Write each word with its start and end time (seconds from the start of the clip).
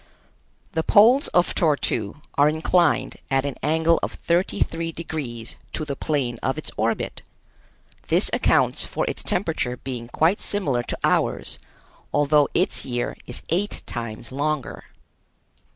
The 0.71 0.81
poles 0.81 1.27
of 1.27 1.53
Tor 1.53 1.75
tu 1.77 2.23
are 2.33 2.49
inclined 2.49 3.17
at 3.29 3.45
an 3.45 3.53
angle 3.61 3.99
of 4.01 4.13
thirty 4.15 4.59
three 4.61 4.91
degrees 4.91 5.57
to 5.73 5.85
the 5.85 5.95
plane 5.95 6.39
of 6.41 6.57
its 6.57 6.71
orbit. 6.75 7.21
This 8.07 8.27
accounts 8.33 8.83
for 8.83 9.05
its 9.07 9.21
temperature 9.21 9.77
being 9.77 10.07
quite 10.07 10.39
similar 10.39 10.81
to 10.81 10.97
ours, 11.03 11.59
although 12.11 12.49
its 12.55 12.83
year 12.83 13.15
is 13.27 13.43
eight 13.49 13.83
times 13.85 14.31
longer. 14.31 14.85